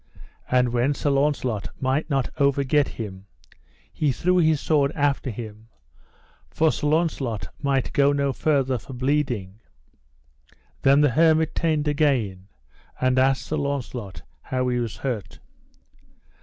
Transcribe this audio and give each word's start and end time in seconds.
And 0.49 0.69
when 0.69 0.95
Sir 0.95 1.11
Launcelot 1.11 1.69
might 1.79 2.09
not 2.09 2.31
overget 2.39 2.87
him, 2.87 3.27
he 3.93 4.11
threw 4.11 4.37
his 4.39 4.59
sword 4.59 4.91
after 4.95 5.29
him, 5.29 5.67
for 6.49 6.71
Sir 6.71 6.87
Launcelot 6.87 7.49
might 7.61 7.93
go 7.93 8.11
no 8.11 8.33
further 8.33 8.79
for 8.79 8.93
bleeding; 8.93 9.59
then 10.81 11.01
the 11.01 11.11
hermit 11.11 11.53
turned 11.53 11.87
again, 11.87 12.47
and 12.99 13.19
asked 13.19 13.45
Sir 13.45 13.57
Launcelot 13.57 14.23
how 14.41 14.67
he 14.69 14.79
was 14.79 14.97
hurt. 14.97 15.37